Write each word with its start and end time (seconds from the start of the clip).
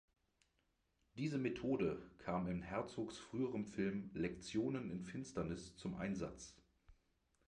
Diese 1.15 1.37
Methode 1.37 2.09
kam 2.17 2.47
in 2.47 2.63
Herzogs 2.63 3.19
früherem 3.19 3.67
Film 3.67 4.09
„Lektionen 4.15 4.89
in 4.89 5.03
Finsternis“ 5.03 5.77
zum 5.77 5.93
Einsatz. 5.93 6.55